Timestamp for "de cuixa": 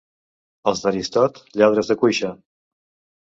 1.91-2.31